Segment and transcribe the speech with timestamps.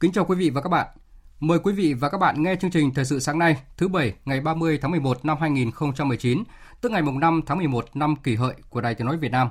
[0.00, 0.86] Kính chào quý vị và các bạn.
[1.40, 4.14] Mời quý vị và các bạn nghe chương trình Thời sự sáng nay, thứ Bảy,
[4.24, 6.44] ngày 30 tháng 11 năm 2019,
[6.80, 9.48] tức ngày mùng 5 tháng 11 năm kỷ hợi của Đài Tiếng Nói Việt Nam.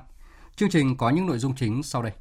[0.55, 2.12] Chương trình có những nội dung chính sau đây.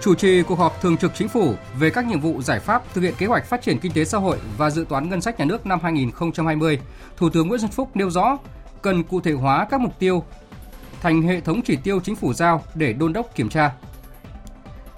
[0.00, 3.00] Chủ trì cuộc họp thường trực chính phủ về các nhiệm vụ giải pháp thực
[3.00, 5.44] hiện kế hoạch phát triển kinh tế xã hội và dự toán ngân sách nhà
[5.44, 6.80] nước năm 2020,
[7.16, 8.36] Thủ tướng Nguyễn Xuân Phúc nêu rõ
[8.82, 10.24] cần cụ thể hóa các mục tiêu
[11.02, 13.72] thành hệ thống chỉ tiêu chính phủ giao để đôn đốc kiểm tra.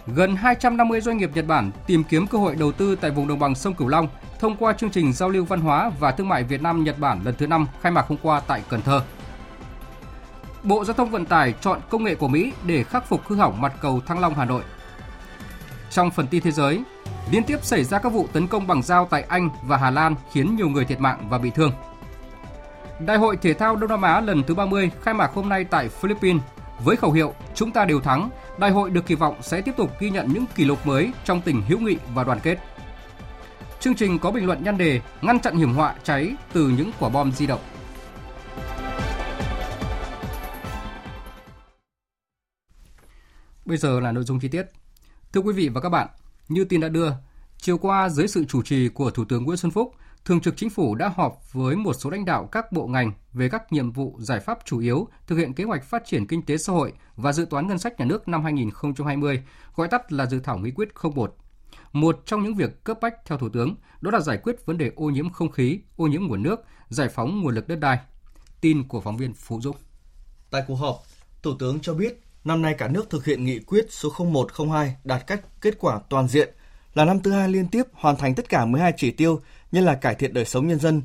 [0.06, 3.38] Gần 250 doanh nghiệp Nhật Bản tìm kiếm cơ hội đầu tư tại vùng đồng
[3.38, 4.08] bằng sông Cửu Long
[4.40, 7.20] thông qua chương trình giao lưu văn hóa và thương mại Việt Nam Nhật Bản
[7.24, 9.02] lần thứ 5 khai mạc hôm qua tại Cần Thơ.
[10.62, 13.60] Bộ Giao thông Vận tải chọn công nghệ của Mỹ để khắc phục hư hỏng
[13.60, 14.62] mặt cầu Thăng Long Hà Nội.
[15.90, 16.82] Trong phần tin thế giới,
[17.30, 20.14] liên tiếp xảy ra các vụ tấn công bằng dao tại Anh và Hà Lan
[20.32, 21.72] khiến nhiều người thiệt mạng và bị thương.
[23.06, 25.88] Đại hội thể thao Đông Nam Á lần thứ 30 khai mạc hôm nay tại
[25.88, 26.42] Philippines
[26.84, 28.30] với khẩu hiệu Chúng ta đều thắng.
[28.58, 31.40] Đại hội được kỳ vọng sẽ tiếp tục ghi nhận những kỷ lục mới trong
[31.40, 32.58] tình hữu nghị và đoàn kết.
[33.80, 37.08] Chương trình có bình luận nhan đề ngăn chặn hiểm họa cháy từ những quả
[37.08, 37.60] bom di động.
[43.64, 44.66] Bây giờ là nội dung chi tiết.
[45.32, 46.08] Thưa quý vị và các bạn,
[46.48, 47.10] như tin đã đưa,
[47.58, 49.94] chiều qua dưới sự chủ trì của Thủ tướng Nguyễn Xuân Phúc,
[50.28, 53.48] Thường trực Chính phủ đã họp với một số lãnh đạo các bộ ngành về
[53.48, 56.56] các nhiệm vụ giải pháp chủ yếu thực hiện kế hoạch phát triển kinh tế
[56.56, 59.42] xã hội và dự toán ngân sách nhà nước năm 2020,
[59.76, 61.36] gọi tắt là dự thảo nghị quyết 01.
[61.92, 64.90] Một trong những việc cấp bách theo Thủ tướng đó là giải quyết vấn đề
[64.96, 67.98] ô nhiễm không khí, ô nhiễm nguồn nước, giải phóng nguồn lực đất đai.
[68.60, 69.76] Tin của phóng viên Phú Dũng.
[70.50, 71.02] Tại cuộc họp,
[71.42, 75.26] Thủ tướng cho biết năm nay cả nước thực hiện nghị quyết số 0102 đạt
[75.26, 76.54] các kết quả toàn diện
[76.94, 79.40] là năm thứ hai liên tiếp hoàn thành tất cả 12 chỉ tiêu
[79.72, 81.02] như là cải thiện đời sống nhân dân.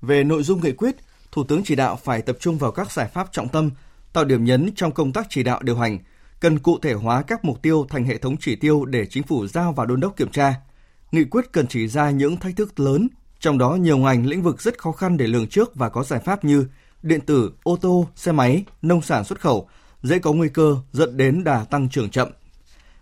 [0.00, 0.96] Về nội dung nghị quyết,
[1.32, 3.70] Thủ tướng chỉ đạo phải tập trung vào các giải pháp trọng tâm,
[4.12, 5.98] tạo điểm nhấn trong công tác chỉ đạo điều hành,
[6.40, 9.46] cần cụ thể hóa các mục tiêu thành hệ thống chỉ tiêu để chính phủ
[9.46, 10.54] giao và đôn đốc kiểm tra.
[11.12, 13.08] Nghị quyết cần chỉ ra những thách thức lớn,
[13.40, 16.20] trong đó nhiều ngành lĩnh vực rất khó khăn để lường trước và có giải
[16.24, 16.66] pháp như
[17.02, 19.68] điện tử, ô tô, xe máy, nông sản xuất khẩu,
[20.02, 22.28] dễ có nguy cơ dẫn đến đà tăng trưởng chậm.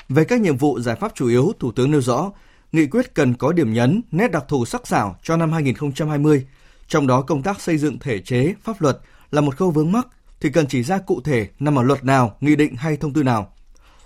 [0.09, 2.32] Về các nhiệm vụ giải pháp chủ yếu, Thủ tướng nêu rõ,
[2.74, 6.46] nghị quyết cần có điểm nhấn, nét đặc thù sắc sảo cho năm 2020,
[6.88, 8.98] trong đó công tác xây dựng thể chế, pháp luật
[9.30, 10.06] là một khâu vướng mắc
[10.40, 13.22] thì cần chỉ ra cụ thể nằm ở luật nào, nghị định hay thông tư
[13.22, 13.52] nào.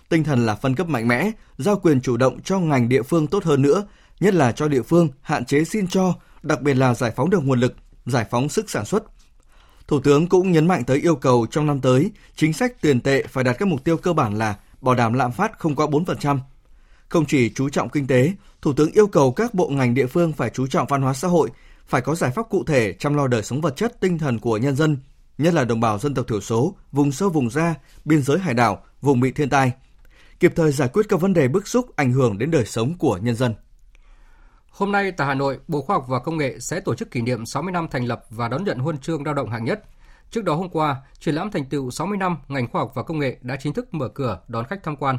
[0.08, 3.26] Tinh thần là phân cấp mạnh mẽ, giao quyền chủ động cho ngành địa phương
[3.26, 3.86] tốt hơn nữa,
[4.20, 7.44] nhất là cho địa phương hạn chế xin cho, đặc biệt là giải phóng được
[7.44, 7.74] nguồn lực,
[8.06, 9.02] giải phóng sức sản xuất.
[9.86, 13.22] Thủ tướng cũng nhấn mạnh tới yêu cầu trong năm tới, chính sách tiền tệ
[13.28, 16.38] phải đạt các mục tiêu cơ bản là bảo đảm lạm phát không quá 4%.
[17.08, 18.32] Không chỉ chú trọng kinh tế,
[18.62, 21.28] Thủ tướng yêu cầu các bộ ngành địa phương phải chú trọng văn hóa xã
[21.28, 21.50] hội,
[21.86, 24.56] phải có giải pháp cụ thể chăm lo đời sống vật chất tinh thần của
[24.56, 24.96] nhân dân,
[25.38, 27.74] nhất là đồng bào dân tộc thiểu số, vùng sâu vùng xa,
[28.04, 29.72] biên giới hải đảo, vùng bị thiên tai,
[30.40, 33.16] kịp thời giải quyết các vấn đề bức xúc ảnh hưởng đến đời sống của
[33.16, 33.54] nhân dân.
[34.70, 37.20] Hôm nay tại Hà Nội, Bộ Khoa học và Công nghệ sẽ tổ chức kỷ
[37.20, 39.84] niệm 60 năm thành lập và đón nhận huân chương lao động hạng nhất.
[40.30, 43.18] Trước đó hôm qua, triển lãm thành tựu 60 năm ngành khoa học và công
[43.18, 45.18] nghệ đã chính thức mở cửa đón khách tham quan.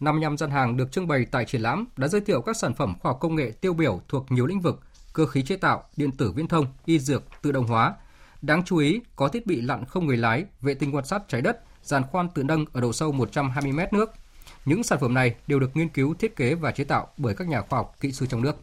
[0.00, 2.94] 55 gian hàng được trưng bày tại triển lãm đã giới thiệu các sản phẩm
[3.00, 4.80] khoa học công nghệ tiêu biểu thuộc nhiều lĩnh vực,
[5.12, 7.94] cơ khí chế tạo, điện tử viễn thông, y dược, tự động hóa.
[8.42, 11.42] Đáng chú ý, có thiết bị lặn không người lái, vệ tinh quan sát trái
[11.42, 14.12] đất, giàn khoan tự nâng ở độ sâu 120 mét nước.
[14.64, 17.48] Những sản phẩm này đều được nghiên cứu, thiết kế và chế tạo bởi các
[17.48, 18.56] nhà khoa học kỹ sư trong nước.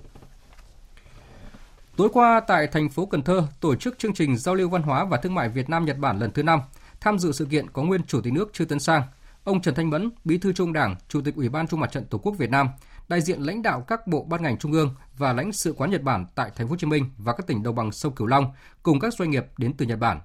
[1.95, 5.06] Tối qua tại thành phố Cần Thơ tổ chức chương trình giao lưu văn hóa
[5.06, 6.60] và thương mại Việt Nam Nhật Bản lần thứ 5.
[7.00, 9.01] Tham dự sự kiện có nguyên Chủ tịch nước Trư Tấn Sang,
[9.44, 12.06] ông Trần Thanh Mẫn, Bí thư Trung Đảng, Chủ tịch Ủy ban Trung mặt trận
[12.06, 12.70] Tổ quốc Việt Nam,
[13.08, 16.02] đại diện lãnh đạo các bộ ban ngành trung ương và lãnh sự quán Nhật
[16.02, 18.52] Bản tại thành phố Hồ Chí Minh và các tỉnh đồng bằng sông Cửu Long
[18.84, 20.20] cùng các doanh nghiệp đến từ Nhật Bản.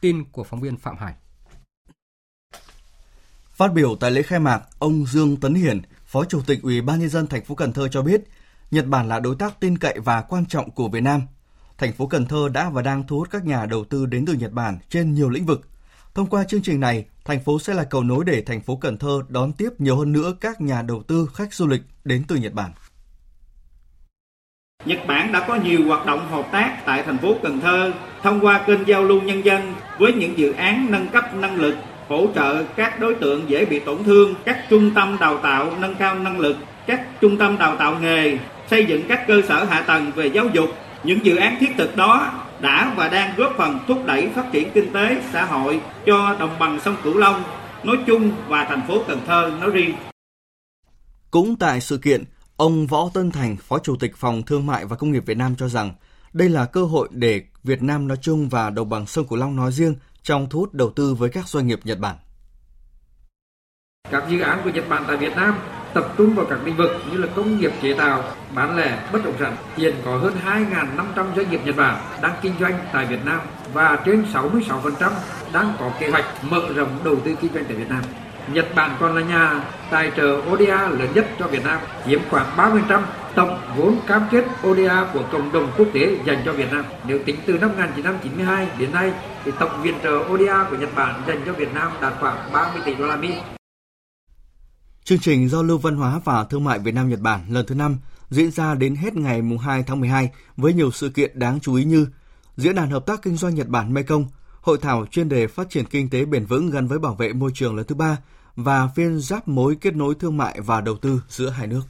[0.00, 1.14] Tin của phóng viên Phạm Hải.
[3.50, 7.00] Phát biểu tại lễ khai mạc, ông Dương Tấn Hiển, Phó Chủ tịch Ủy ban
[7.00, 8.20] nhân dân thành phố Cần Thơ cho biết,
[8.70, 11.22] Nhật Bản là đối tác tin cậy và quan trọng của Việt Nam.
[11.78, 14.32] thành phố Cần Thơ đã và đang thu hút các nhà đầu tư đến từ
[14.32, 15.68] Nhật Bản trên nhiều lĩnh vực.
[16.16, 18.98] Thông qua chương trình này, thành phố sẽ là cầu nối để thành phố Cần
[18.98, 22.36] Thơ đón tiếp nhiều hơn nữa các nhà đầu tư khách du lịch đến từ
[22.36, 22.70] Nhật Bản.
[24.84, 27.92] Nhật Bản đã có nhiều hoạt động hợp tác tại thành phố Cần Thơ
[28.22, 31.76] thông qua kênh giao lưu nhân dân với những dự án nâng cấp năng lực,
[32.08, 35.94] hỗ trợ các đối tượng dễ bị tổn thương, các trung tâm đào tạo nâng
[35.94, 38.38] cao năng lực, các trung tâm đào tạo nghề,
[38.70, 40.68] xây dựng các cơ sở hạ tầng về giáo dục.
[41.04, 44.70] Những dự án thiết thực đó đã và đang góp phần thúc đẩy phát triển
[44.74, 47.42] kinh tế, xã hội cho đồng bằng sông Cửu Long
[47.84, 49.94] nói chung và thành phố Cần Thơ nói riêng.
[51.30, 52.24] Cũng tại sự kiện,
[52.56, 55.54] ông Võ Tân Thành, Phó Chủ tịch Phòng Thương mại và Công nghiệp Việt Nam
[55.56, 55.92] cho rằng
[56.32, 59.56] đây là cơ hội để Việt Nam nói chung và đồng bằng sông Cửu Long
[59.56, 62.16] nói riêng trong thu hút đầu tư với các doanh nghiệp Nhật Bản.
[64.10, 65.58] Các dự án của Nhật Bản tại Việt Nam
[65.94, 68.22] tập trung vào các lĩnh vực như là công nghiệp chế tạo,
[68.54, 69.56] bán lẻ, bất động sản.
[69.76, 73.40] Hiện có hơn 2.500 doanh nghiệp Nhật Bản đang kinh doanh tại Việt Nam
[73.72, 75.10] và trên 66%
[75.52, 78.02] đang có kế hoạch mở rộng đầu tư kinh doanh tại Việt Nam.
[78.52, 79.60] Nhật Bản còn là nhà
[79.90, 83.00] tài trợ ODA lớn nhất cho Việt Nam, chiếm khoảng 30%
[83.34, 86.84] tổng vốn cam kết ODA của cộng đồng quốc tế dành cho Việt Nam.
[87.06, 89.12] Nếu tính từ năm 1992 đến nay,
[89.44, 92.82] thì tổng viện trợ ODA của Nhật Bản dành cho Việt Nam đạt khoảng 30
[92.84, 93.34] tỷ đô la Mỹ.
[95.06, 97.74] Chương trình giao lưu văn hóa và thương mại Việt Nam Nhật Bản lần thứ
[97.74, 97.98] 5
[98.30, 101.84] diễn ra đến hết ngày 2 tháng 12 với nhiều sự kiện đáng chú ý
[101.84, 102.06] như
[102.56, 104.26] Diễn đàn hợp tác kinh doanh Nhật Bản Mekong,
[104.60, 107.50] hội thảo chuyên đề phát triển kinh tế bền vững gắn với bảo vệ môi
[107.54, 108.18] trường lần thứ ba
[108.56, 111.82] và phiên giáp mối kết nối thương mại và đầu tư giữa hai nước.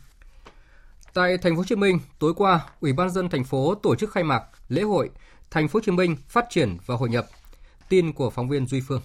[1.14, 4.12] Tại thành phố Hồ Chí Minh, tối qua, Ủy ban dân thành phố tổ chức
[4.12, 5.10] khai mạc lễ hội
[5.50, 7.26] Thành phố Hồ Chí Minh phát triển và hội nhập.
[7.88, 9.02] Tin của phóng viên Duy Phương.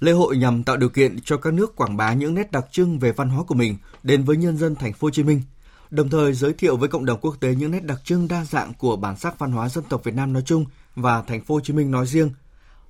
[0.00, 2.98] Lễ hội nhằm tạo điều kiện cho các nước quảng bá những nét đặc trưng
[2.98, 5.42] về văn hóa của mình đến với nhân dân thành phố Hồ Chí Minh,
[5.90, 8.74] đồng thời giới thiệu với cộng đồng quốc tế những nét đặc trưng đa dạng
[8.74, 10.64] của bản sắc văn hóa dân tộc Việt Nam nói chung
[10.94, 12.30] và thành phố Hồ Chí Minh nói riêng.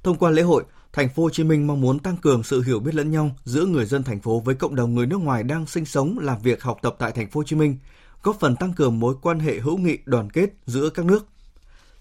[0.03, 2.81] Thông qua lễ hội, thành phố Hồ Chí Minh mong muốn tăng cường sự hiểu
[2.81, 5.67] biết lẫn nhau giữa người dân thành phố với cộng đồng người nước ngoài đang
[5.67, 7.77] sinh sống, làm việc, học tập tại thành phố Hồ Chí Minh,
[8.23, 11.27] góp phần tăng cường mối quan hệ hữu nghị đoàn kết giữa các nước.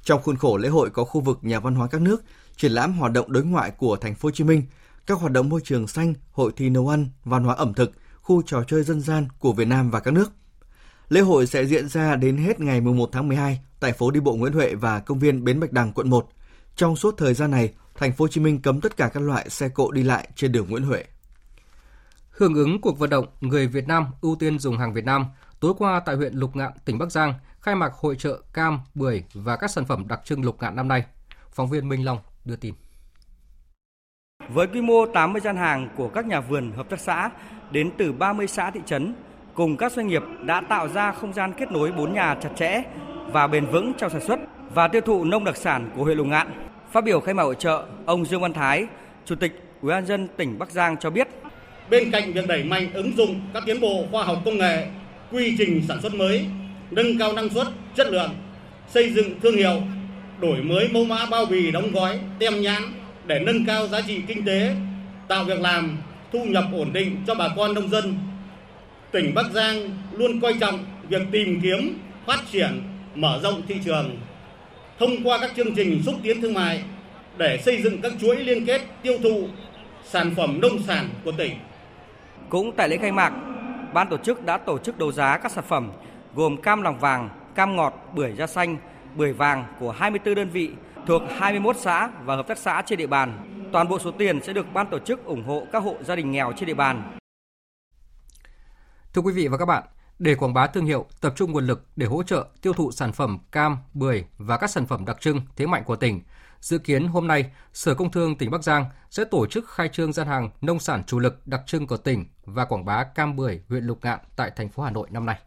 [0.04, 2.24] Trong khuôn khổ lễ hội có khu vực nhà văn hóa các nước,
[2.58, 4.64] triển lãm hoạt động đối ngoại của thành phố Hồ Chí Minh,
[5.10, 7.92] các hoạt động môi trường xanh, hội thi nấu ăn, văn hóa ẩm thực,
[8.22, 10.32] khu trò chơi dân gian của Việt Nam và các nước.
[11.10, 14.36] Lễ hội sẽ diễn ra đến hết ngày 11 tháng 12 tại phố đi bộ
[14.36, 16.30] Nguyễn Huệ và công viên Bến Bạch Đằng, quận 1.
[16.76, 19.50] Trong suốt thời gian này, thành phố Hồ Chí Minh cấm tất cả các loại
[19.50, 21.04] xe cộ đi lại trên đường Nguyễn Huệ.
[22.30, 25.26] Hưởng ứng cuộc vận động người Việt Nam ưu tiên dùng hàng Việt Nam,
[25.60, 29.24] tối qua tại huyện Lục Ngạn, tỉnh Bắc Giang, khai mạc hội trợ cam, bưởi
[29.34, 31.06] và các sản phẩm đặc trưng Lục Ngạn năm nay.
[31.52, 32.74] Phóng viên Minh Long đưa tin.
[34.54, 37.30] Với quy mô 80 gian hàng của các nhà vườn hợp tác xã
[37.72, 39.14] đến từ 30 xã thị trấn
[39.54, 42.82] cùng các doanh nghiệp đã tạo ra không gian kết nối bốn nhà chặt chẽ
[43.32, 44.40] và bền vững trong sản xuất
[44.74, 46.48] và tiêu thụ nông đặc sản của huyện Lục Ngạn.
[46.92, 48.86] Phát biểu khai mạc hội trợ, ông Dương Văn Thái,
[49.26, 49.52] Chủ tịch
[49.82, 51.28] Ủy ban dân tỉnh Bắc Giang cho biết,
[51.90, 54.88] bên cạnh việc đẩy mạnh ứng dụng các tiến bộ khoa học công nghệ,
[55.32, 56.46] quy trình sản xuất mới,
[56.92, 58.32] nâng cao năng suất, chất lượng,
[58.88, 59.82] xây dựng thương hiệu,
[60.40, 62.84] đổi mới mẫu mã bao bì đóng gói, tem nhãn
[63.30, 64.76] để nâng cao giá trị kinh tế,
[65.28, 65.98] tạo việc làm,
[66.32, 68.18] thu nhập ổn định cho bà con nông dân.
[69.12, 72.82] Tỉnh Bắc Giang luôn coi trọng việc tìm kiếm, phát triển,
[73.16, 74.18] mở rộng thị trường
[75.00, 76.84] thông qua các chương trình xúc tiến thương mại
[77.38, 79.48] để xây dựng các chuỗi liên kết tiêu thụ
[80.04, 81.54] sản phẩm nông sản của tỉnh.
[82.50, 83.34] Cũng tại lễ khai mạc,
[83.94, 85.92] ban tổ chức đã tổ chức đấu giá các sản phẩm
[86.36, 88.78] gồm cam lòng vàng, cam ngọt, bưởi da xanh,
[89.16, 90.70] bưởi vàng của 24 đơn vị
[91.10, 93.56] thuộc 21 xã và hợp tác xã trên địa bàn.
[93.74, 96.32] Toàn bộ số tiền sẽ được ban tổ chức ủng hộ các hộ gia đình
[96.32, 97.18] nghèo trên địa bàn.
[99.14, 99.84] Thưa quý vị và các bạn,
[100.20, 103.12] để quảng bá thương hiệu, tập trung nguồn lực để hỗ trợ tiêu thụ sản
[103.12, 106.22] phẩm cam, bưởi và các sản phẩm đặc trưng thế mạnh của tỉnh.
[106.60, 110.14] Dự kiến hôm nay, Sở Công Thương tỉnh Bắc Giang sẽ tổ chức khai trương
[110.14, 113.62] gian hàng nông sản chủ lực đặc trưng của tỉnh và quảng bá cam bưởi
[113.70, 115.40] huyện Lục Ngạn tại thành phố Hà Nội năm nay.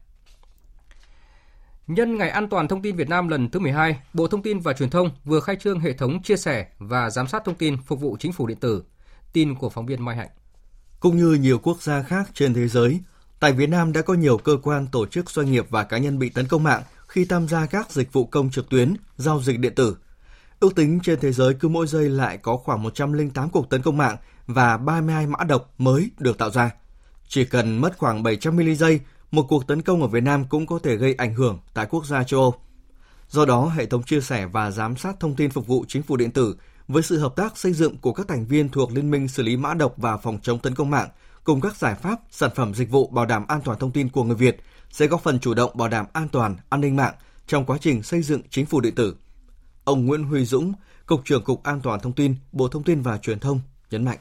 [1.94, 4.72] Nhân ngày an toàn thông tin Việt Nam lần thứ 12, Bộ Thông tin và
[4.72, 8.00] Truyền thông vừa khai trương hệ thống chia sẻ và giám sát thông tin phục
[8.00, 8.84] vụ chính phủ điện tử.
[9.32, 10.28] Tin của phóng viên Mai Hạnh.
[11.00, 13.00] Cũng như nhiều quốc gia khác trên thế giới,
[13.40, 16.18] tại Việt Nam đã có nhiều cơ quan, tổ chức, doanh nghiệp và cá nhân
[16.18, 19.58] bị tấn công mạng khi tham gia các dịch vụ công trực tuyến, giao dịch
[19.58, 19.96] điện tử.
[20.61, 23.96] Ước tính trên thế giới cứ mỗi giây lại có khoảng 108 cuộc tấn công
[23.96, 26.70] mạng và 32 mã độc mới được tạo ra.
[27.28, 29.00] Chỉ cần mất khoảng 700 mili giây
[29.33, 32.07] một cuộc tấn công ở Việt Nam cũng có thể gây ảnh hưởng tại quốc
[32.07, 32.55] gia châu Âu.
[33.29, 36.17] Do đó, hệ thống chia sẻ và giám sát thông tin phục vụ chính phủ
[36.17, 36.57] điện tử
[36.89, 39.57] với sự hợp tác xây dựng của các thành viên thuộc Liên minh xử lý
[39.57, 41.09] mã độc và phòng chống tấn công mạng
[41.45, 44.25] cùng các giải pháp, sản phẩm dịch vụ bảo đảm an toàn thông tin của
[44.25, 44.61] người Việt
[44.91, 47.15] sẽ góp phần chủ động bảo đảm an toàn, an ninh mạng
[47.47, 49.17] trong quá trình xây dựng chính phủ điện tử.
[49.85, 50.73] Ông Nguyễn Huy Dũng,
[51.07, 53.61] Cục trưởng Cục An toàn Thông tin, Bộ Thông tin và Truyền thông
[53.91, 54.19] nhấn mạnh.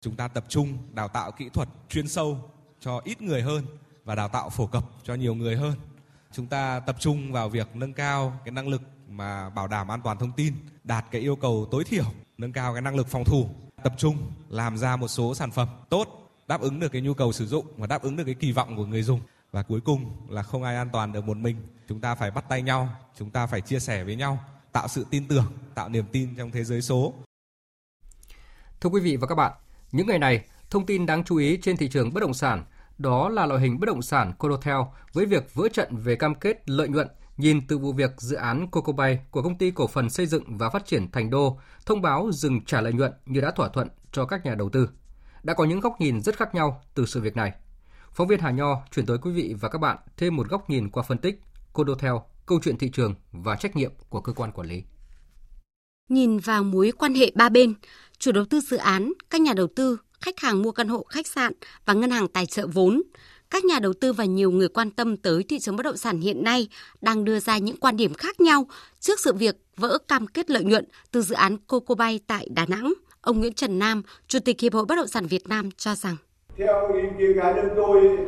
[0.00, 3.64] Chúng ta tập trung đào tạo kỹ thuật chuyên sâu cho ít người hơn
[4.04, 5.74] và đào tạo phổ cập cho nhiều người hơn.
[6.32, 10.00] Chúng ta tập trung vào việc nâng cao cái năng lực mà bảo đảm an
[10.04, 12.04] toàn thông tin, đạt cái yêu cầu tối thiểu,
[12.38, 13.48] nâng cao cái năng lực phòng thủ,
[13.82, 14.16] tập trung
[14.48, 17.66] làm ra một số sản phẩm tốt, đáp ứng được cái nhu cầu sử dụng
[17.76, 19.20] và đáp ứng được cái kỳ vọng của người dùng.
[19.52, 21.56] Và cuối cùng là không ai an toàn được một mình.
[21.88, 25.06] Chúng ta phải bắt tay nhau, chúng ta phải chia sẻ với nhau, tạo sự
[25.10, 27.14] tin tưởng, tạo niềm tin trong thế giới số.
[28.80, 29.52] Thưa quý vị và các bạn,
[29.92, 32.64] những ngày này, thông tin đáng chú ý trên thị trường bất động sản
[32.98, 34.76] đó là loại hình bất động sản Codotel
[35.12, 38.70] với việc vỡ trận về cam kết lợi nhuận nhìn từ vụ việc dự án
[38.70, 42.02] Coco Bay của công ty cổ phần xây dựng và phát triển Thành Đô thông
[42.02, 44.88] báo dừng trả lợi nhuận như đã thỏa thuận cho các nhà đầu tư.
[45.42, 47.52] Đã có những góc nhìn rất khác nhau từ sự việc này.
[48.12, 50.90] Phóng viên Hà Nho chuyển tới quý vị và các bạn thêm một góc nhìn
[50.90, 51.40] qua phân tích
[51.72, 52.12] Codotel,
[52.46, 54.82] câu chuyện thị trường và trách nhiệm của cơ quan quản lý.
[56.08, 57.74] Nhìn vào mối quan hệ ba bên,
[58.18, 61.26] chủ đầu tư dự án, các nhà đầu tư, khách hàng mua căn hộ, khách
[61.26, 61.52] sạn
[61.86, 63.02] và ngân hàng tài trợ vốn,
[63.50, 66.20] các nhà đầu tư và nhiều người quan tâm tới thị trường bất động sản
[66.20, 66.68] hiện nay
[67.00, 68.66] đang đưa ra những quan điểm khác nhau
[69.00, 72.66] trước sự việc vỡ cam kết lợi nhuận từ dự án Coco Bay tại Đà
[72.66, 72.92] Nẵng.
[73.20, 76.16] Ông Nguyễn Trần Nam, Chủ tịch Hiệp hội Bất động sản Việt Nam cho rằng
[76.56, 78.18] Theo ý kiến cá nhân tôi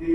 [0.00, 0.06] thì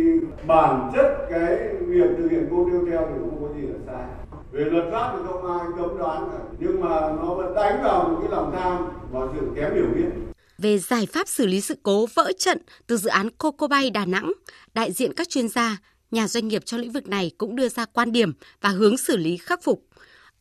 [0.47, 4.05] bản chất cái việc thực hiện cô tiêu theo thì không có gì là sai.
[4.51, 6.39] Về luật pháp thì không ai cấm đoán cả.
[6.59, 10.32] Nhưng mà nó vẫn đánh vào một cái lòng tham và sự kém hiểu biết
[10.63, 14.05] về giải pháp xử lý sự cố vỡ trận từ dự án Coco Bay Đà
[14.05, 14.33] Nẵng,
[14.73, 15.77] đại diện các chuyên gia,
[16.11, 19.17] nhà doanh nghiệp trong lĩnh vực này cũng đưa ra quan điểm và hướng xử
[19.17, 19.85] lý khắc phục.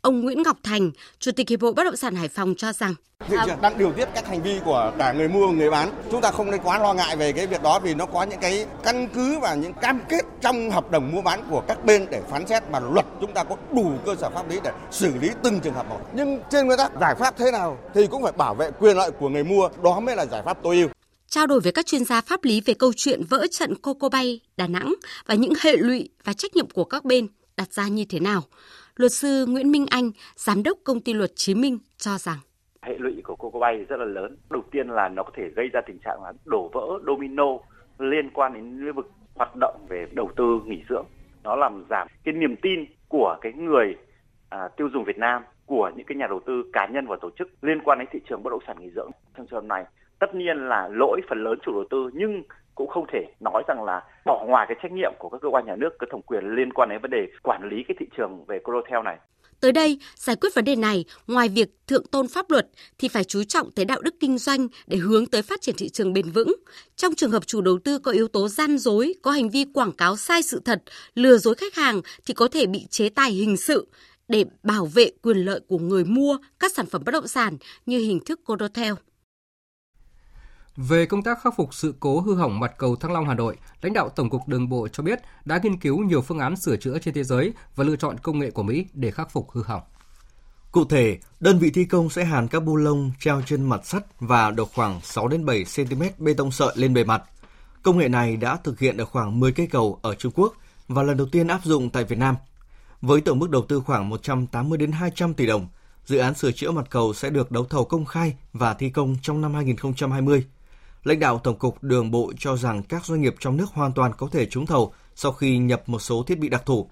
[0.02, 2.94] Ông Nguyễn Ngọc Thành, Chủ tịch Hiệp hội Bất động sản Hải Phòng cho rằng
[3.28, 5.90] thị trường đang điều tiết các hành vi của cả người mua và người bán.
[6.10, 8.40] Chúng ta không nên quá lo ngại về cái việc đó vì nó có những
[8.40, 12.06] cái căn cứ và những cam kết trong hợp đồng mua bán của các bên
[12.10, 15.12] để phán xét mà luật chúng ta có đủ cơ sở pháp lý để xử
[15.20, 16.00] lý từng trường hợp một.
[16.14, 19.10] Nhưng trên nguyên tắc giải pháp thế nào thì cũng phải bảo vệ quyền lợi
[19.10, 20.88] của người mua, đó mới là giải pháp tối ưu
[21.28, 24.40] trao đổi với các chuyên gia pháp lý về câu chuyện vỡ trận Coco Bay
[24.56, 24.94] Đà Nẵng
[25.26, 28.42] và những hệ lụy và trách nhiệm của các bên đặt ra như thế nào.
[28.96, 32.38] Luật sư Nguyễn Minh Anh, giám đốc công ty luật Chí Minh cho rằng
[32.82, 34.36] hệ lụy của Coco Bay rất là lớn.
[34.50, 37.44] Đầu tiên là nó có thể gây ra tình trạng là đổ vỡ domino
[37.98, 41.06] liên quan đến lĩnh vực hoạt động về đầu tư nghỉ dưỡng.
[41.44, 43.96] Nó làm giảm cái niềm tin của cái người
[44.48, 47.30] à, tiêu dùng Việt Nam của những cái nhà đầu tư cá nhân và tổ
[47.38, 49.10] chức liên quan đến thị trường bất động sản nghỉ dưỡng.
[49.36, 49.84] Trong trường hợp này,
[50.18, 52.42] tất nhiên là lỗi phần lớn chủ đầu tư nhưng
[52.74, 55.66] cũng không thể nói rằng là bỏ ngoài cái trách nhiệm của các cơ quan
[55.66, 58.44] nhà nước có thẩm quyền liên quan đến vấn đề quản lý cái thị trường
[58.44, 59.16] về Corotel này.
[59.60, 62.66] Tới đây, giải quyết vấn đề này, ngoài việc thượng tôn pháp luật
[62.98, 65.88] thì phải chú trọng tới đạo đức kinh doanh để hướng tới phát triển thị
[65.88, 66.52] trường bền vững.
[66.96, 69.92] Trong trường hợp chủ đầu tư có yếu tố gian dối, có hành vi quảng
[69.92, 70.82] cáo sai sự thật,
[71.14, 73.88] lừa dối khách hàng thì có thể bị chế tài hình sự
[74.28, 77.98] để bảo vệ quyền lợi của người mua các sản phẩm bất động sản như
[77.98, 78.94] hình thức Corotel.
[80.76, 83.56] Về công tác khắc phục sự cố hư hỏng mặt cầu Thăng Long Hà Nội,
[83.82, 86.76] lãnh đạo Tổng cục Đường bộ cho biết đã nghiên cứu nhiều phương án sửa
[86.76, 89.62] chữa trên thế giới và lựa chọn công nghệ của Mỹ để khắc phục hư
[89.62, 89.82] hỏng.
[90.72, 94.20] Cụ thể, đơn vị thi công sẽ hàn các bu lông treo trên mặt sắt
[94.20, 97.22] và độ khoảng 6 đến 7 cm bê tông sợi lên bề mặt.
[97.82, 100.54] Công nghệ này đã thực hiện ở khoảng 10 cây cầu ở Trung Quốc
[100.88, 102.36] và lần đầu tiên áp dụng tại Việt Nam.
[103.00, 105.66] Với tổng mức đầu tư khoảng 180 đến 200 tỷ đồng,
[106.04, 109.16] dự án sửa chữa mặt cầu sẽ được đấu thầu công khai và thi công
[109.22, 110.44] trong năm 2020.
[111.04, 114.12] Lãnh đạo Tổng cục Đường bộ cho rằng các doanh nghiệp trong nước hoàn toàn
[114.18, 116.88] có thể trúng thầu sau khi nhập một số thiết bị đặc thù.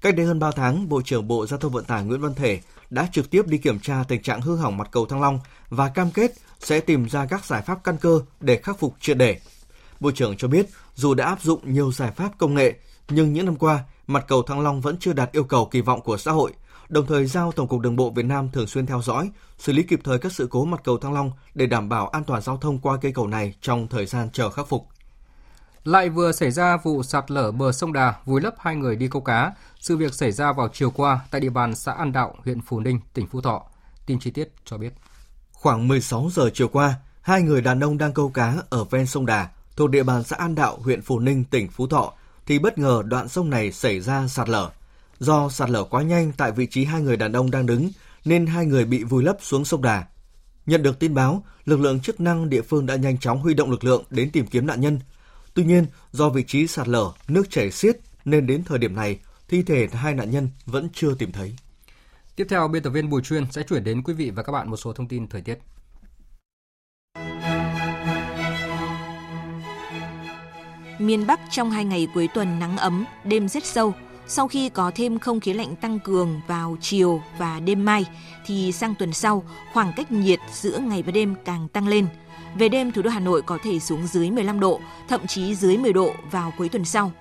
[0.00, 2.60] Cách đây hơn 3 tháng, Bộ trưởng Bộ Giao thông Vận tải Nguyễn Văn Thể
[2.90, 5.88] đã trực tiếp đi kiểm tra tình trạng hư hỏng mặt cầu Thăng Long và
[5.88, 9.40] cam kết sẽ tìm ra các giải pháp căn cơ để khắc phục triệt để.
[10.00, 12.74] Bộ trưởng cho biết, dù đã áp dụng nhiều giải pháp công nghệ,
[13.08, 16.00] nhưng những năm qua, mặt cầu Thăng Long vẫn chưa đạt yêu cầu kỳ vọng
[16.00, 16.52] của xã hội
[16.90, 19.82] đồng thời giao Tổng cục Đường bộ Việt Nam thường xuyên theo dõi, xử lý
[19.82, 22.56] kịp thời các sự cố mặt cầu Thăng Long để đảm bảo an toàn giao
[22.56, 24.86] thông qua cây cầu này trong thời gian chờ khắc phục.
[25.84, 29.08] Lại vừa xảy ra vụ sạt lở bờ sông Đà vùi lấp hai người đi
[29.08, 29.52] câu cá.
[29.80, 32.80] Sự việc xảy ra vào chiều qua tại địa bàn xã An Đạo, huyện Phú
[32.80, 33.62] Ninh, tỉnh Phú Thọ.
[34.06, 34.92] Tin chi tiết cho biết.
[35.52, 39.26] Khoảng 16 giờ chiều qua, hai người đàn ông đang câu cá ở ven sông
[39.26, 42.12] Đà thuộc địa bàn xã An Đạo, huyện Phú Ninh, tỉnh Phú Thọ
[42.46, 44.70] thì bất ngờ đoạn sông này xảy ra sạt lở.
[45.20, 47.90] Do sạt lở quá nhanh tại vị trí hai người đàn ông đang đứng,
[48.24, 50.04] nên hai người bị vùi lấp xuống sông Đà.
[50.66, 53.70] Nhận được tin báo, lực lượng chức năng địa phương đã nhanh chóng huy động
[53.70, 55.00] lực lượng đến tìm kiếm nạn nhân.
[55.54, 59.18] Tuy nhiên, do vị trí sạt lở, nước chảy xiết nên đến thời điểm này,
[59.48, 61.56] thi thể hai nạn nhân vẫn chưa tìm thấy.
[62.36, 64.70] Tiếp theo, biên tập viên Bùi Chuyên sẽ chuyển đến quý vị và các bạn
[64.70, 65.58] một số thông tin thời tiết.
[70.98, 73.94] Miền Bắc trong hai ngày cuối tuần nắng ấm, đêm rất sâu,
[74.32, 78.06] sau khi có thêm không khí lạnh tăng cường vào chiều và đêm mai,
[78.46, 82.06] thì sang tuần sau, khoảng cách nhiệt giữa ngày và đêm càng tăng lên.
[82.54, 85.76] Về đêm, thủ đô Hà Nội có thể xuống dưới 15 độ, thậm chí dưới
[85.76, 87.12] 10 độ vào cuối tuần sau.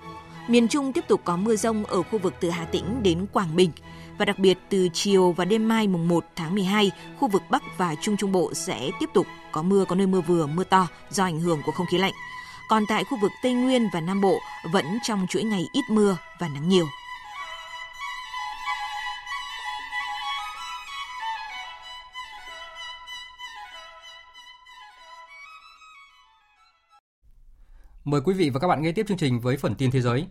[0.48, 3.56] Miền Trung tiếp tục có mưa rông ở khu vực từ Hà Tĩnh đến Quảng
[3.56, 3.72] Bình.
[4.18, 7.64] Và đặc biệt từ chiều và đêm mai mùng 1 tháng 12, khu vực Bắc
[7.78, 10.88] và Trung Trung Bộ sẽ tiếp tục có mưa có nơi mưa vừa, mưa to
[11.10, 12.14] do ảnh hưởng của không khí lạnh.
[12.70, 14.40] Còn tại khu vực Tây Nguyên và Nam Bộ
[14.74, 16.86] vẫn trong chuỗi ngày ít mưa và nắng nhiều.
[28.04, 30.28] Mời quý vị và các bạn nghe tiếp chương trình với phần tin thế giới.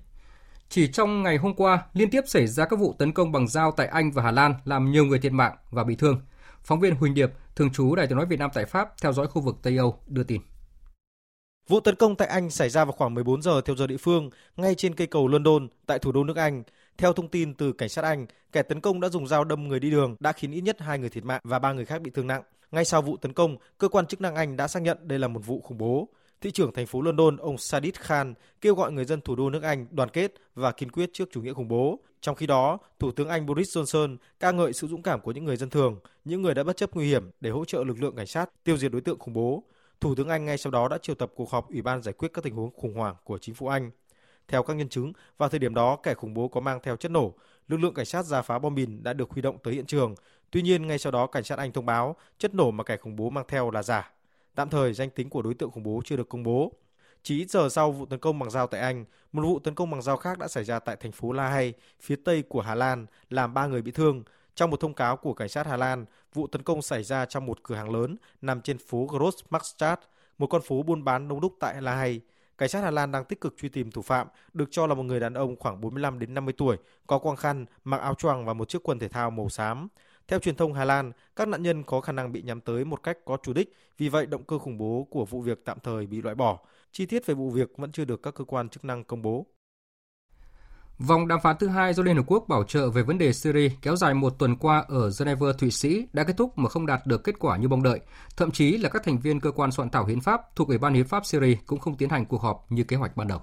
[0.68, 3.70] Chỉ trong ngày hôm qua, liên tiếp xảy ra các vụ tấn công bằng dao
[3.70, 6.20] tại Anh và Hà Lan làm nhiều người thiệt mạng và bị thương.
[6.62, 9.26] Phóng viên Huỳnh Điệp, thường trú Đài tiếng nói Việt Nam tại Pháp, theo dõi
[9.26, 10.40] khu vực Tây Âu, đưa tin.
[11.68, 14.30] Vụ tấn công tại Anh xảy ra vào khoảng 14 giờ theo giờ địa phương,
[14.56, 16.62] ngay trên cây cầu London, tại thủ đô nước Anh.
[16.98, 19.80] Theo thông tin từ cảnh sát Anh, kẻ tấn công đã dùng dao đâm người
[19.80, 22.10] đi đường, đã khiến ít nhất hai người thiệt mạng và ba người khác bị
[22.10, 22.42] thương nặng.
[22.70, 25.28] Ngay sau vụ tấn công, cơ quan chức năng Anh đã xác nhận đây là
[25.28, 26.08] một vụ khủng bố.
[26.40, 29.62] Thị trưởng thành phố London ông Sadid Khan kêu gọi người dân thủ đô nước
[29.62, 31.98] Anh đoàn kết và kiên quyết trước chủ nghĩa khủng bố.
[32.20, 35.44] Trong khi đó, Thủ tướng Anh Boris Johnson ca ngợi sự dũng cảm của những
[35.44, 38.16] người dân thường, những người đã bất chấp nguy hiểm để hỗ trợ lực lượng
[38.16, 39.64] cảnh sát tiêu diệt đối tượng khủng bố.
[40.00, 42.32] Thủ tướng Anh ngay sau đó đã triệu tập cuộc họp Ủy ban giải quyết
[42.34, 43.90] các tình huống khủng hoảng của chính phủ Anh.
[44.48, 47.10] Theo các nhân chứng, vào thời điểm đó kẻ khủng bố có mang theo chất
[47.10, 47.34] nổ,
[47.68, 50.14] lực lượng cảnh sát ra phá bom mìn đã được huy động tới hiện trường.
[50.50, 53.16] Tuy nhiên, ngay sau đó cảnh sát Anh thông báo chất nổ mà kẻ khủng
[53.16, 54.12] bố mang theo là giả.
[54.54, 56.72] Tạm thời danh tính của đối tượng khủng bố chưa được công bố.
[57.22, 59.90] Chỉ ít giờ sau vụ tấn công bằng dao tại Anh, một vụ tấn công
[59.90, 62.74] bằng dao khác đã xảy ra tại thành phố La Hay, phía tây của Hà
[62.74, 64.22] Lan, làm ba người bị thương.
[64.58, 67.46] Trong một thông cáo của cảnh sát Hà Lan, vụ tấn công xảy ra trong
[67.46, 70.00] một cửa hàng lớn nằm trên phố Grossmarktstraat,
[70.38, 72.20] một con phố buôn bán đông đúc tại La Hay.
[72.58, 75.02] Cảnh sát Hà Lan đang tích cực truy tìm thủ phạm, được cho là một
[75.02, 78.52] người đàn ông khoảng 45 đến 50 tuổi, có quang khăn, mặc áo choàng và
[78.52, 79.88] một chiếc quần thể thao màu xám.
[80.28, 83.02] Theo truyền thông Hà Lan, các nạn nhân có khả năng bị nhắm tới một
[83.02, 86.06] cách có chủ đích, vì vậy động cơ khủng bố của vụ việc tạm thời
[86.06, 86.58] bị loại bỏ.
[86.92, 89.46] Chi tiết về vụ việc vẫn chưa được các cơ quan chức năng công bố.
[90.98, 93.68] Vòng đàm phán thứ hai do Liên Hợp Quốc bảo trợ về vấn đề Syria
[93.82, 97.06] kéo dài một tuần qua ở Geneva, Thụy Sĩ đã kết thúc mà không đạt
[97.06, 98.00] được kết quả như mong đợi.
[98.36, 100.94] Thậm chí là các thành viên cơ quan soạn thảo hiến pháp thuộc Ủy ban
[100.94, 103.40] Hiến pháp Syria cũng không tiến hành cuộc họp như kế hoạch ban đầu.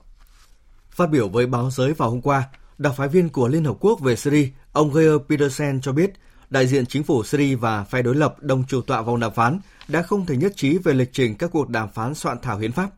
[0.89, 2.43] Phát biểu với báo giới vào hôm qua,
[2.77, 6.13] đặc phái viên của Liên Hợp Quốc về Syria, ông Geir Petersen cho biết
[6.49, 9.59] đại diện chính phủ Syria và phe đối lập đồng chủ tọa vòng đàm phán
[9.87, 12.71] đã không thể nhất trí về lịch trình các cuộc đàm phán soạn thảo hiến
[12.71, 12.89] pháp.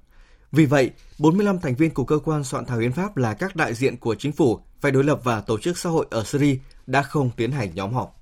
[0.57, 3.73] Vì vậy, 45 thành viên của cơ quan soạn thảo hiến pháp là các đại
[3.73, 7.01] diện của chính phủ, phe đối lập và tổ chức xã hội ở Syria đã
[7.01, 8.15] không tiến hành nhóm họp.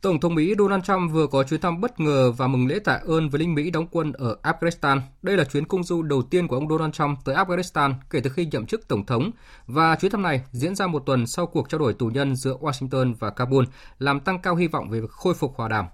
[0.00, 3.00] Tổng thống Mỹ Donald Trump vừa có chuyến thăm bất ngờ và mừng lễ tạ
[3.06, 5.00] ơn với lính Mỹ đóng quân ở Afghanistan.
[5.22, 8.30] Đây là chuyến công du đầu tiên của ông Donald Trump tới Afghanistan kể từ
[8.30, 9.30] khi nhậm chức tổng thống
[9.66, 12.56] và chuyến thăm này diễn ra một tuần sau cuộc trao đổi tù nhân giữa
[12.60, 13.64] Washington và Kabul,
[13.98, 15.86] làm tăng cao hy vọng về khôi phục hòa đàm.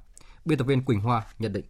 [0.45, 1.65] Biên tập viên Quỳnh Hoa nhận định.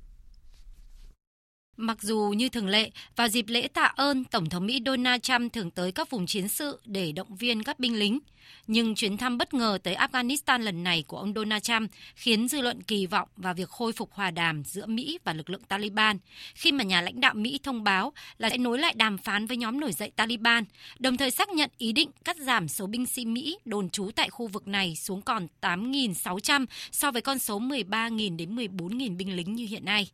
[1.81, 5.53] Mặc dù như thường lệ, vào dịp lễ tạ ơn, Tổng thống Mỹ Donald Trump
[5.53, 8.19] thường tới các vùng chiến sự để động viên các binh lính.
[8.67, 12.61] Nhưng chuyến thăm bất ngờ tới Afghanistan lần này của ông Donald Trump khiến dư
[12.61, 16.19] luận kỳ vọng vào việc khôi phục hòa đàm giữa Mỹ và lực lượng Taliban,
[16.55, 19.57] khi mà nhà lãnh đạo Mỹ thông báo là sẽ nối lại đàm phán với
[19.57, 20.65] nhóm nổi dậy Taliban,
[20.99, 24.31] đồng thời xác nhận ý định cắt giảm số binh sĩ Mỹ đồn trú tại
[24.31, 29.55] khu vực này xuống còn 8.600 so với con số 13.000 đến 14.000 binh lính
[29.55, 30.09] như hiện nay.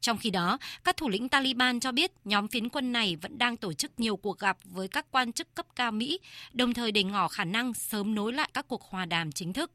[0.00, 3.56] Trong khi đó, các thủ lĩnh Taliban cho biết nhóm phiến quân này vẫn đang
[3.56, 6.20] tổ chức nhiều cuộc gặp với các quan chức cấp cao Mỹ,
[6.52, 9.70] đồng thời để ngỏ khả năng sớm nối lại các cuộc hòa đàm chính thức.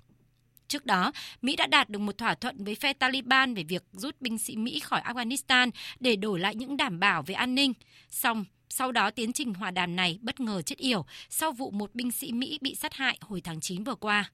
[0.67, 4.21] Trước đó, Mỹ đã đạt được một thỏa thuận với phe Taliban về việc rút
[4.21, 7.73] binh sĩ Mỹ khỏi Afghanistan để đổi lại những đảm bảo về an ninh.
[8.09, 11.95] Song, sau đó tiến trình hòa đàm này bất ngờ chết yểu sau vụ một
[11.95, 14.31] binh sĩ Mỹ bị sát hại hồi tháng 9 vừa qua.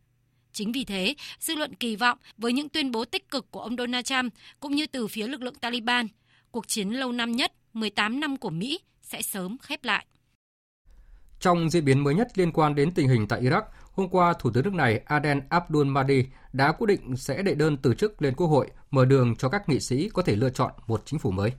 [0.53, 3.77] Chính vì thế, dư luận kỳ vọng với những tuyên bố tích cực của ông
[3.77, 6.07] Donald Trump cũng như từ phía lực lượng Taliban,
[6.51, 10.05] cuộc chiến lâu năm nhất 18 năm của Mỹ sẽ sớm khép lại.
[11.39, 14.51] Trong diễn biến mới nhất liên quan đến tình hình tại Iraq, hôm qua Thủ
[14.51, 18.35] tướng nước này Aden Abdul Mahdi đã quyết định sẽ đệ đơn từ chức lên
[18.35, 21.31] Quốc hội, mở đường cho các nghị sĩ có thể lựa chọn một chính phủ
[21.31, 21.51] mới.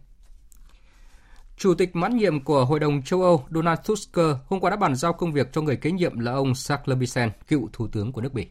[1.56, 4.96] Chủ tịch mãn nhiệm của Hội đồng châu Âu Donald Tusk hôm qua đã bàn
[4.96, 8.20] giao công việc cho người kế nhiệm là ông Charles Michel, cựu thủ tướng của
[8.20, 8.46] nước Bỉ.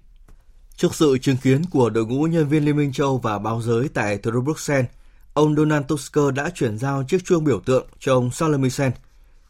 [0.80, 3.90] Trước sự chứng kiến của đội ngũ nhân viên Liên minh châu và báo giới
[3.90, 4.86] tại thủ đô Bruxelles,
[5.34, 8.92] ông Donald Tusk đã chuyển giao chiếc chuông biểu tượng cho ông Charles Michel.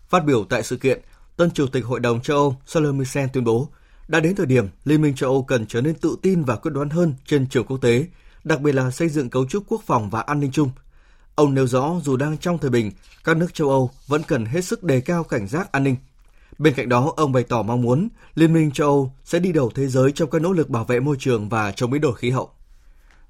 [0.10, 1.02] Phát biểu tại sự kiện,
[1.38, 3.70] tân chủ tịch Hội đồng châu Âu Charles Michel tuyên bố
[4.08, 6.72] đã đến thời điểm Liên minh châu Âu cần trở nên tự tin và quyết
[6.72, 8.06] đoán hơn trên trường quốc tế,
[8.44, 10.72] đặc biệt là xây dựng cấu trúc quốc phòng và an ninh chung.
[11.36, 12.92] Ông nêu rõ dù đang trong thời bình,
[13.24, 15.96] các nước châu Âu vẫn cần hết sức đề cao cảnh giác an ninh.
[16.60, 19.72] Bên cạnh đó, ông bày tỏ mong muốn Liên minh châu Âu sẽ đi đầu
[19.76, 22.30] thế giới trong các nỗ lực bảo vệ môi trường và chống biến đổi khí
[22.30, 22.50] hậu.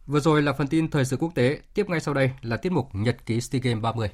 [0.08, 2.72] Vừa rồi là phần tin thời sự quốc tế, tiếp ngay sau đây là tiết
[2.72, 4.10] mục Nhật ký SEA Games 30.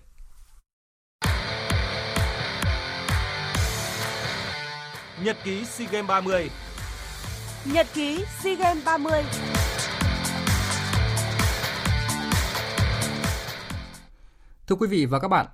[5.24, 6.50] Nhật ký SEA Games 30
[7.66, 9.24] Nhật ký SEA Games 30
[14.68, 15.46] Thưa quý vị và các bạn,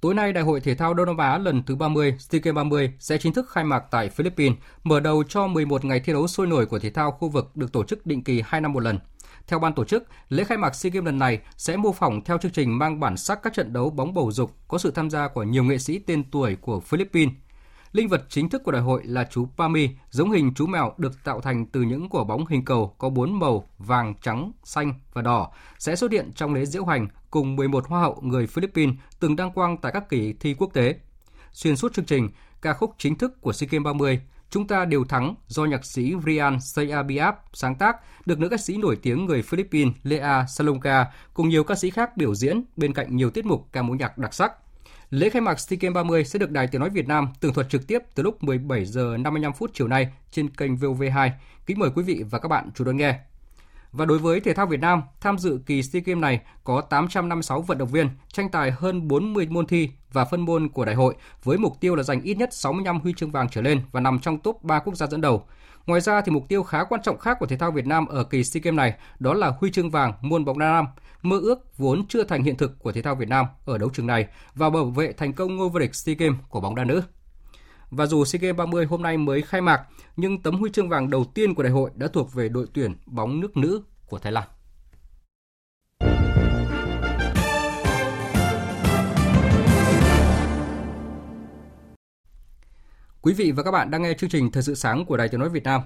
[0.00, 2.92] tối nay Đại hội Thể thao Đông Nam Á lần thứ 30 SEA Games 30
[2.98, 6.46] sẽ chính thức khai mạc tại Philippines, mở đầu cho 11 ngày thi đấu sôi
[6.46, 8.98] nổi của thể thao khu vực được tổ chức định kỳ 2 năm một lần.
[9.46, 12.38] Theo ban tổ chức, lễ khai mạc SEA Games lần này sẽ mô phỏng theo
[12.38, 15.28] chương trình mang bản sắc các trận đấu bóng bầu dục có sự tham gia
[15.28, 17.34] của nhiều nghệ sĩ tên tuổi của Philippines.
[17.96, 21.24] Linh vật chính thức của đại hội là chú Pami, giống hình chú mèo được
[21.24, 25.22] tạo thành từ những quả bóng hình cầu có 4 màu vàng, trắng, xanh và
[25.22, 29.36] đỏ, sẽ xuất hiện trong lễ diễu hành cùng 11 hoa hậu người Philippines từng
[29.36, 30.94] đăng quang tại các kỳ thi quốc tế.
[31.52, 32.28] Xuyên suốt chương trình,
[32.62, 36.14] ca khúc chính thức của SEA Games 30 Chúng ta đều thắng do nhạc sĩ
[36.26, 41.48] Rian Sayabiab sáng tác, được nữ ca sĩ nổi tiếng người Philippines Lea Salonga cùng
[41.48, 44.34] nhiều ca sĩ khác biểu diễn bên cạnh nhiều tiết mục ca mối nhạc đặc
[44.34, 44.52] sắc.
[45.10, 47.68] Lễ khai mạc SEA Games 30 sẽ được Đài Tiếng nói Việt Nam tường thuật
[47.68, 51.30] trực tiếp từ lúc 17 giờ 55 phút chiều nay trên kênh VOV2.
[51.66, 53.18] Kính mời quý vị và các bạn chú đón nghe.
[53.92, 57.62] Và đối với thể thao Việt Nam, tham dự kỳ SEA Games này có 856
[57.62, 61.14] vận động viên, tranh tài hơn 40 môn thi và phân môn của đại hội
[61.44, 64.18] với mục tiêu là giành ít nhất 65 huy chương vàng trở lên và nằm
[64.18, 65.46] trong top 3 quốc gia dẫn đầu.
[65.86, 68.24] Ngoài ra thì mục tiêu khá quan trọng khác của thể thao Việt Nam ở
[68.24, 70.86] kỳ SEA Games này đó là huy chương vàng môn bóng đá nam,
[71.22, 74.06] mơ ước vốn chưa thành hiện thực của thể thao Việt Nam ở đấu trường
[74.06, 77.02] này và bảo vệ thành công ngôi vô địch SEA Games của bóng đá nữ.
[77.90, 79.82] Và dù SEA Games 30 hôm nay mới khai mạc,
[80.16, 82.94] nhưng tấm huy chương vàng đầu tiên của đại hội đã thuộc về đội tuyển
[83.06, 84.48] bóng nước nữ của Thái Lan.
[93.22, 95.40] Quý vị và các bạn đang nghe chương trình Thời sự sáng của Đài Tiếng
[95.40, 95.82] nói Việt Nam.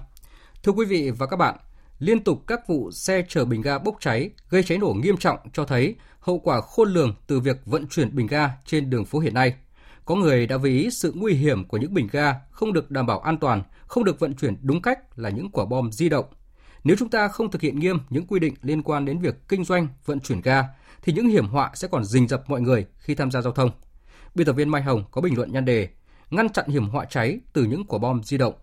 [0.63, 1.55] Thưa quý vị và các bạn,
[2.01, 5.37] liên tục các vụ xe chở bình ga bốc cháy gây cháy nổ nghiêm trọng
[5.53, 9.19] cho thấy hậu quả khôn lường từ việc vận chuyển bình ga trên đường phố
[9.19, 9.53] hiện nay.
[10.05, 13.05] Có người đã ví ý sự nguy hiểm của những bình ga không được đảm
[13.05, 16.25] bảo an toàn, không được vận chuyển đúng cách là những quả bom di động.
[16.83, 19.63] Nếu chúng ta không thực hiện nghiêm những quy định liên quan đến việc kinh
[19.63, 20.63] doanh, vận chuyển ga,
[21.01, 23.71] thì những hiểm họa sẽ còn rình rập mọi người khi tham gia giao thông.
[24.35, 25.89] Biên tập viên Mai Hồng có bình luận nhan đề
[26.29, 28.53] ngăn chặn hiểm họa cháy từ những quả bom di động.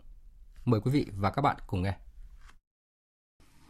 [0.65, 2.08] Mời quý vị và các bạn cùng nghe.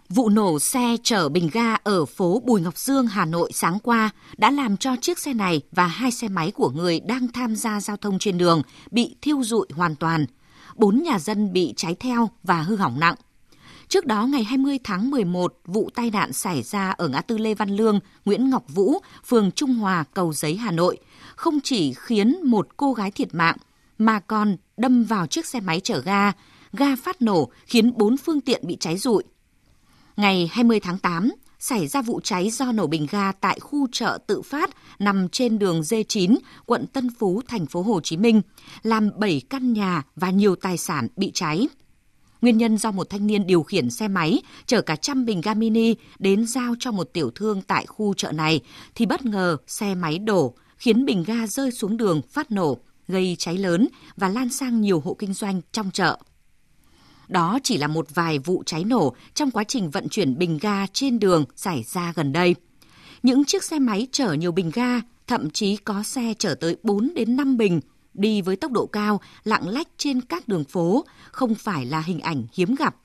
[0.09, 4.11] Vụ nổ xe chở bình ga ở phố Bùi Ngọc Dương, Hà Nội sáng qua
[4.37, 7.81] đã làm cho chiếc xe này và hai xe máy của người đang tham gia
[7.81, 10.27] giao thông trên đường bị thiêu rụi hoàn toàn.
[10.77, 13.15] Bốn nhà dân bị cháy theo và hư hỏng nặng.
[13.89, 17.55] Trước đó, ngày 20 tháng 11, vụ tai nạn xảy ra ở ngã tư Lê
[17.55, 20.99] Văn Lương, Nguyễn Ngọc Vũ, phường Trung Hòa, Cầu Giấy, Hà Nội,
[21.37, 23.57] không chỉ khiến một cô gái thiệt mạng,
[23.99, 26.33] mà còn đâm vào chiếc xe máy chở ga,
[26.73, 29.25] ga phát nổ khiến bốn phương tiện bị cháy rụi.
[30.19, 34.19] Ngày 20 tháng 8, xảy ra vụ cháy do nổ bình ga tại khu chợ
[34.27, 38.43] tự phát nằm trên đường D9, quận Tân Phú, thành phố Hồ Chí Minh,
[38.83, 41.69] làm 7 căn nhà và nhiều tài sản bị cháy.
[42.41, 45.55] Nguyên nhân do một thanh niên điều khiển xe máy chở cả trăm bình ga
[45.55, 48.61] mini đến giao cho một tiểu thương tại khu chợ này
[48.95, 52.79] thì bất ngờ xe máy đổ, khiến bình ga rơi xuống đường phát nổ,
[53.09, 56.19] gây cháy lớn và lan sang nhiều hộ kinh doanh trong chợ.
[57.29, 60.87] Đó chỉ là một vài vụ cháy nổ trong quá trình vận chuyển bình ga
[60.87, 62.55] trên đường xảy ra gần đây.
[63.23, 67.15] Những chiếc xe máy chở nhiều bình ga, thậm chí có xe chở tới 4
[67.15, 67.81] đến 5 bình,
[68.15, 72.21] đi với tốc độ cao, lạng lách trên các đường phố, không phải là hình
[72.21, 72.97] ảnh hiếm gặp.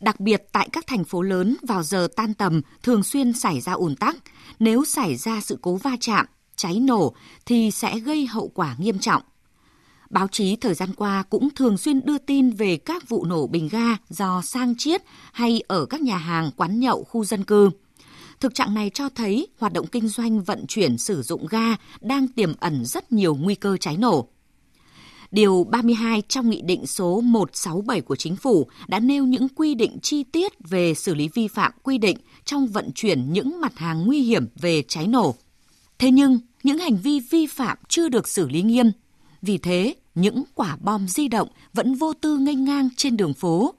[0.00, 3.72] Đặc biệt tại các thành phố lớn vào giờ tan tầm thường xuyên xảy ra
[3.72, 4.16] ùn tắc.
[4.58, 7.14] Nếu xảy ra sự cố va chạm, cháy nổ
[7.46, 9.22] thì sẽ gây hậu quả nghiêm trọng.
[10.10, 13.68] Báo chí thời gian qua cũng thường xuyên đưa tin về các vụ nổ bình
[13.68, 17.70] ga do sang chiết hay ở các nhà hàng, quán nhậu, khu dân cư.
[18.40, 22.28] Thực trạng này cho thấy hoạt động kinh doanh vận chuyển sử dụng ga đang
[22.28, 24.28] tiềm ẩn rất nhiều nguy cơ cháy nổ.
[25.30, 29.98] Điều 32 trong Nghị định số 167 của Chính phủ đã nêu những quy định
[30.02, 34.06] chi tiết về xử lý vi phạm quy định trong vận chuyển những mặt hàng
[34.06, 35.34] nguy hiểm về cháy nổ.
[35.98, 38.86] Thế nhưng, những hành vi vi phạm chưa được xử lý nghiêm.
[39.42, 43.74] Vì thế, những quả bom di động vẫn vô tư nghênh ngang trên đường phố.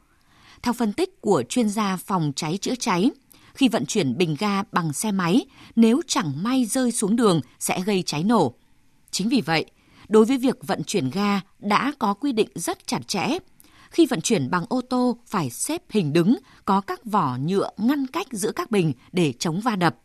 [0.61, 3.11] Theo phân tích của chuyên gia phòng cháy chữa cháy,
[3.53, 5.45] khi vận chuyển bình ga bằng xe máy,
[5.75, 8.53] nếu chẳng may rơi xuống đường sẽ gây cháy nổ.
[9.11, 9.65] Chính vì vậy,
[10.09, 13.27] đối với việc vận chuyển ga đã có quy định rất chặt chẽ.
[13.89, 18.07] Khi vận chuyển bằng ô tô phải xếp hình đứng, có các vỏ nhựa ngăn
[18.07, 19.95] cách giữa các bình để chống va đập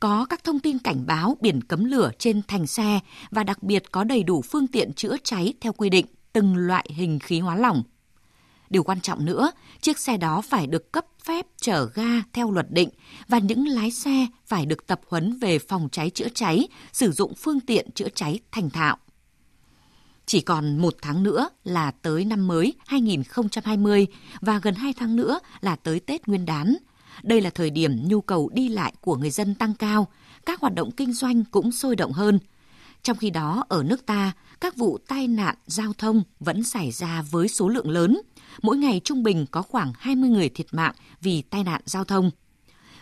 [0.00, 3.92] có các thông tin cảnh báo biển cấm lửa trên thành xe và đặc biệt
[3.92, 6.06] có đầy đủ phương tiện chữa cháy theo quy định.
[6.32, 7.82] từng loại hình khí hóa lỏng.
[8.70, 12.66] Điều quan trọng nữa, chiếc xe đó phải được cấp phép chở ga theo luật
[12.70, 12.88] định
[13.28, 17.34] và những lái xe phải được tập huấn về phòng cháy chữa cháy, sử dụng
[17.34, 18.96] phương tiện chữa cháy thành thạo.
[20.26, 24.06] Chỉ còn một tháng nữa là tới năm mới 2020
[24.40, 26.76] và gần hai tháng nữa là tới Tết Nguyên đán.
[27.22, 30.08] Đây là thời điểm nhu cầu đi lại của người dân tăng cao,
[30.46, 32.38] các hoạt động kinh doanh cũng sôi động hơn.
[33.02, 37.22] Trong khi đó, ở nước ta, các vụ tai nạn giao thông vẫn xảy ra
[37.30, 38.20] với số lượng lớn.
[38.62, 42.30] Mỗi ngày trung bình có khoảng 20 người thiệt mạng vì tai nạn giao thông.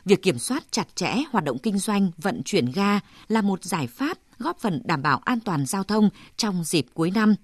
[0.04, 3.86] Việc kiểm soát chặt chẽ hoạt động kinh doanh vận chuyển ga là một giải
[3.86, 7.34] pháp góp phần đảm bảo an toàn giao thông trong dịp cuối năm.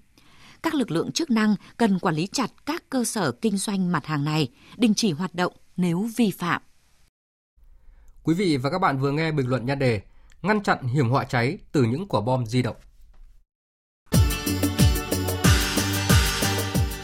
[0.63, 4.05] Các lực lượng chức năng cần quản lý chặt các cơ sở kinh doanh mặt
[4.05, 6.61] hàng này, đình chỉ hoạt động nếu vi phạm.
[8.23, 10.01] Quý vị và các bạn vừa nghe bình luận nhan đề
[10.43, 12.75] Ngăn chặn hiểm họa cháy từ những quả bom di động.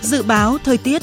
[0.02, 1.02] Dự báo thời tiết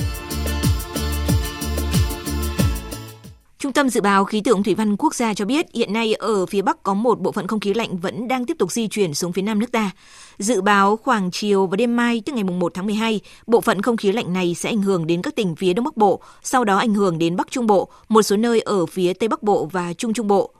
[3.58, 6.46] Trung tâm Dự báo Khí tượng Thủy văn Quốc gia cho biết hiện nay ở
[6.46, 9.14] phía Bắc có một bộ phận không khí lạnh vẫn đang tiếp tục di chuyển
[9.14, 9.90] xuống phía Nam nước ta.
[10.38, 13.96] Dự báo khoảng chiều và đêm mai tức ngày 1 tháng 12, bộ phận không
[13.96, 16.76] khí lạnh này sẽ ảnh hưởng đến các tỉnh phía Đông Bắc Bộ, sau đó
[16.76, 19.92] ảnh hưởng đến Bắc Trung Bộ, một số nơi ở phía Tây Bắc Bộ và
[19.92, 20.50] Trung Trung Bộ.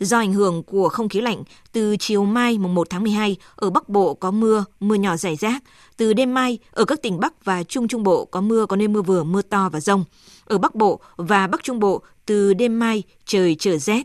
[0.00, 3.70] Do ảnh hưởng của không khí lạnh, từ chiều mai mùng 1 tháng 12, ở
[3.70, 5.62] Bắc Bộ có mưa, mưa nhỏ rải rác.
[5.96, 8.88] Từ đêm mai, ở các tỉnh Bắc và Trung Trung Bộ có mưa có nơi
[8.88, 10.04] mưa vừa, mưa to và rông.
[10.44, 14.02] Ở Bắc Bộ và Bắc Trung Bộ, từ đêm mai, trời trở rét.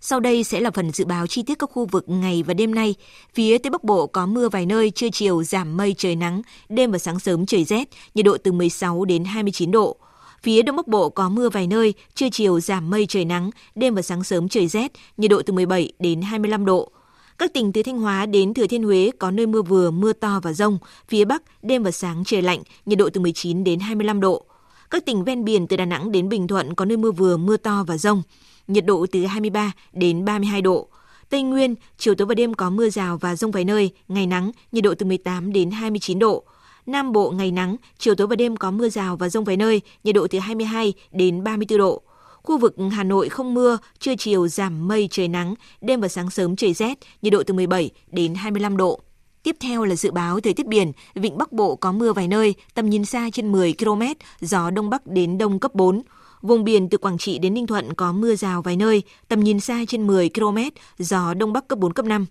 [0.00, 2.74] Sau đây sẽ là phần dự báo chi tiết các khu vực ngày và đêm
[2.74, 2.94] nay.
[3.34, 6.90] Phía Tây Bắc Bộ có mưa vài nơi, trưa chiều giảm mây trời nắng, đêm
[6.90, 9.96] và sáng sớm trời rét, nhiệt độ từ 16 đến 29 độ.
[10.42, 13.94] Phía Đông Bắc Bộ có mưa vài nơi, trưa chiều giảm mây trời nắng, đêm
[13.94, 16.92] và sáng sớm trời rét, nhiệt độ từ 17 đến 25 độ.
[17.38, 20.40] Các tỉnh từ Thanh Hóa đến Thừa Thiên Huế có nơi mưa vừa, mưa to
[20.42, 20.78] và rông.
[21.08, 24.44] Phía Bắc, đêm và sáng trời lạnh, nhiệt độ từ 19 đến 25 độ.
[24.90, 27.56] Các tỉnh ven biển từ Đà Nẵng đến Bình Thuận có nơi mưa vừa, mưa
[27.56, 28.22] to và rông.
[28.68, 30.88] Nhiệt độ từ 23 đến 32 độ.
[31.30, 34.52] Tây Nguyên, chiều tối và đêm có mưa rào và rông vài nơi, ngày nắng,
[34.72, 36.44] nhiệt độ từ 18 đến 29 độ.
[36.90, 39.80] Nam Bộ ngày nắng, chiều tối và đêm có mưa rào và rông vài nơi,
[40.04, 42.02] nhiệt độ từ 22 đến 34 độ.
[42.42, 46.30] Khu vực Hà Nội không mưa, trưa chiều giảm mây trời nắng, đêm và sáng
[46.30, 49.00] sớm trời rét, nhiệt độ từ 17 đến 25 độ.
[49.42, 52.54] Tiếp theo là dự báo thời tiết biển, vịnh Bắc Bộ có mưa vài nơi,
[52.74, 54.02] tầm nhìn xa trên 10 km,
[54.40, 56.02] gió đông bắc đến đông cấp 4.
[56.42, 59.60] Vùng biển từ Quảng Trị đến Ninh Thuận có mưa rào vài nơi, tầm nhìn
[59.60, 60.58] xa trên 10 km,
[60.98, 62.26] gió đông bắc cấp 4 cấp 5.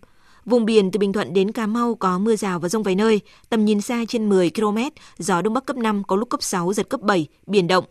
[0.46, 3.22] Vùng biển từ Bình Thuận đến Cà Mau có mưa rào và rông vài nơi,
[3.50, 4.78] tầm nhìn xa trên 10 km,
[5.18, 7.86] gió đông bắc cấp 5 có lúc cấp 6 giật cấp 7, biển động.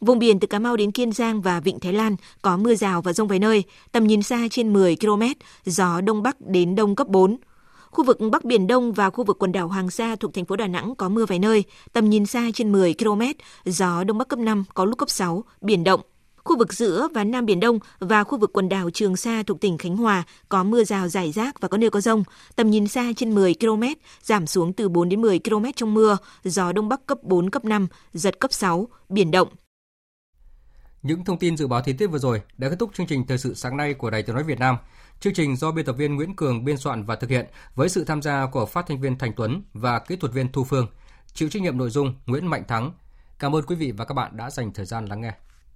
[0.00, 3.02] Vùng biển từ Cà Mau đến Kiên Giang và Vịnh Thái Lan có mưa rào
[3.02, 5.22] và rông vài nơi, tầm nhìn xa trên 10 km,
[5.64, 7.36] gió đông bắc đến đông cấp 4.
[7.90, 10.56] Khu vực Bắc Biển Đông và khu vực quần đảo Hoàng Sa thuộc thành phố
[10.56, 13.22] Đà Nẵng có mưa vài nơi, tầm nhìn xa trên 10 km,
[13.64, 16.00] gió Đông Bắc cấp 5, có lúc cấp 6, biển động.
[16.44, 19.60] Khu vực giữa và Nam Biển Đông và khu vực quần đảo Trường Sa thuộc
[19.60, 22.24] tỉnh Khánh Hòa có mưa rào rải rác và có nơi có rông.
[22.56, 23.82] Tầm nhìn xa trên 10 km,
[24.22, 27.64] giảm xuống từ 4 đến 10 km trong mưa, gió Đông Bắc cấp 4, cấp
[27.64, 29.48] 5, giật cấp 6, biển động.
[31.02, 33.38] Những thông tin dự báo thời tiết vừa rồi đã kết thúc chương trình thời
[33.38, 34.76] sự sáng nay của Đài Tiếng nói Việt Nam.
[35.20, 38.04] Chương trình do biên tập viên Nguyễn Cường biên soạn và thực hiện với sự
[38.04, 40.86] tham gia của phát thanh viên Thành Tuấn và kỹ thuật viên Thu Phương.
[41.34, 42.92] Chịu trách nhiệm nội dung Nguyễn Mạnh Thắng.
[43.38, 45.32] Cảm ơn quý vị và các bạn đã dành thời gian lắng nghe.